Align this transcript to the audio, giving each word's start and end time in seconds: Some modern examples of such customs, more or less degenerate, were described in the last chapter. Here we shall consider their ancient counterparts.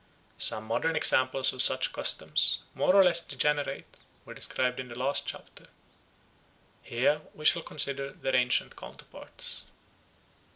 Some 0.39 0.63
modern 0.63 0.95
examples 0.95 1.53
of 1.53 1.61
such 1.61 1.93
customs, 1.93 2.63
more 2.73 2.95
or 2.95 3.03
less 3.03 3.21
degenerate, 3.23 3.99
were 4.25 4.33
described 4.33 4.79
in 4.79 4.87
the 4.87 4.97
last 4.97 5.27
chapter. 5.27 5.67
Here 6.81 7.21
we 7.35 7.45
shall 7.45 7.61
consider 7.61 8.11
their 8.11 8.35
ancient 8.35 8.75
counterparts. 8.75 9.61